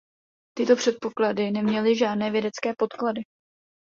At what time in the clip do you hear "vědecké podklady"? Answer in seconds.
2.31-3.21